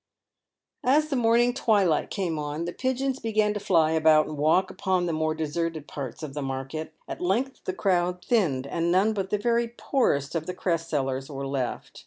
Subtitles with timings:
[0.83, 4.75] As the morning twilight came on, the pigeons began to fly about and walk along
[4.75, 6.95] upon the more deserted parts of the market.
[7.07, 11.29] »At length the crowd thinned, and none but the very poorest of the cress sellers
[11.29, 11.99] were left.